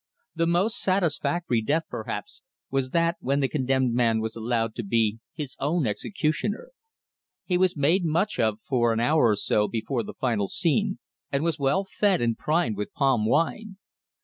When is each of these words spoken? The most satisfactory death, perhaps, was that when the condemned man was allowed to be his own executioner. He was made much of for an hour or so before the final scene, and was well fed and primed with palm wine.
The 0.33 0.47
most 0.47 0.79
satisfactory 0.81 1.61
death, 1.61 1.83
perhaps, 1.87 2.41
was 2.71 2.89
that 2.89 3.17
when 3.19 3.39
the 3.39 3.47
condemned 3.47 3.93
man 3.93 4.19
was 4.19 4.35
allowed 4.35 4.73
to 4.77 4.83
be 4.83 5.19
his 5.31 5.55
own 5.59 5.85
executioner. 5.85 6.71
He 7.45 7.55
was 7.55 7.77
made 7.77 8.03
much 8.03 8.39
of 8.39 8.59
for 8.63 8.93
an 8.93 8.99
hour 8.99 9.27
or 9.29 9.35
so 9.35 9.67
before 9.67 10.01
the 10.01 10.15
final 10.15 10.47
scene, 10.47 10.97
and 11.31 11.43
was 11.43 11.59
well 11.59 11.85
fed 11.85 12.19
and 12.19 12.35
primed 12.35 12.77
with 12.77 12.93
palm 12.93 13.27
wine. 13.27 13.77